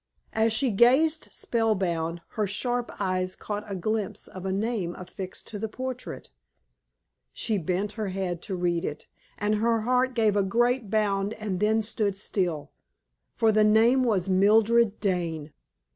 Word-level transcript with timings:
As 0.33 0.51
she 0.51 0.71
gazed 0.71 1.27
spell 1.31 1.75
bound, 1.75 2.21
her 2.29 2.47
sharp 2.47 2.91
eyes 2.99 3.35
caught 3.35 3.71
a 3.71 3.75
glimpse 3.75 4.27
of 4.27 4.47
a 4.47 4.51
name 4.51 4.95
affixed 4.95 5.45
to 5.49 5.59
the 5.59 5.67
portrait. 5.69 6.31
She 7.33 7.59
bent 7.59 7.91
her 7.91 8.07
head 8.07 8.41
to 8.45 8.55
read 8.55 8.83
it, 8.83 9.05
and 9.37 9.53
her 9.61 9.81
heart 9.81 10.15
gave 10.15 10.35
a 10.35 10.41
great 10.41 10.89
bound 10.89 11.35
and 11.35 11.59
then 11.59 11.83
stood 11.83 12.15
still, 12.15 12.71
for 13.35 13.51
the 13.51 13.63
name 13.63 14.03
was 14.03 14.27
Mildred 14.27 14.99
Dane. 14.99 15.53